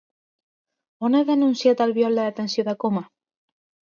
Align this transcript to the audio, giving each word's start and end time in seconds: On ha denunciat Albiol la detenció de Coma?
On 1.09 1.17
ha 1.19 1.19
denunciat 1.27 1.83
Albiol 1.85 2.15
la 2.21 2.25
detenció 2.31 2.65
de 2.71 2.75
Coma? 2.85 3.05